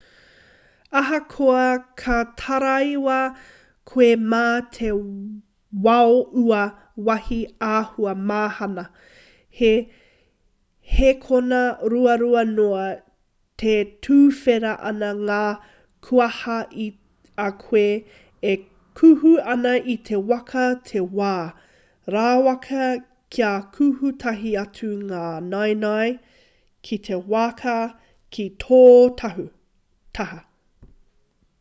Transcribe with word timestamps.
ahakoa 0.99 1.67
ka 1.99 2.15
taraiwa 2.39 3.17
koe 3.91 4.07
mā 4.31 4.39
te 4.77 4.89
wao 5.85 6.15
ua 6.41 6.63
wāhi 7.09 7.37
āhua 7.67 8.15
mahana 8.31 8.85
he 9.59 9.69
hēkona 10.95 11.61
ruarua 11.93 12.43
noa 12.49 12.83
e 13.75 13.77
tuwhera 14.07 14.73
ana 14.91 15.13
ngā 15.21 15.39
kuaha 16.09 16.57
i 16.87 16.89
a 17.45 17.47
koe 17.63 17.85
e 18.53 18.59
kuhu 19.01 19.33
ana 19.55 19.75
i 19.95 19.97
te 20.11 20.21
waka 20.33 20.67
te 20.91 21.05
wā 21.21 21.31
rawaka 22.17 22.87
kia 23.35 23.53
kuhu 23.79 24.13
tahi 24.25 24.53
atu 24.65 24.91
ngā 25.07 25.23
naenae 25.53 26.13
ki 26.89 27.01
te 27.09 27.23
waka 27.35 27.79
ki 28.35 28.49
tō 28.67 28.85
taha 29.23 30.41